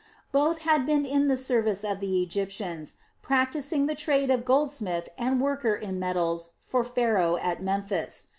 Both 0.31 0.61
had 0.61 0.87
been 0.87 1.05
in 1.05 1.27
the 1.27 1.37
service 1.37 1.83
of 1.83 1.99
the 1.99 2.23
Egyptians, 2.23 2.95
practising 3.21 3.85
the 3.85 3.93
trade 3.93 4.31
of 4.31 4.43
goldsmith 4.45 5.09
and 5.15 5.39
worker 5.39 5.75
in 5.75 5.99
metals 5.99 6.53
for 6.59 6.83
Pharaoh 6.83 7.35
at 7.35 7.61
Memphis. 7.61 8.25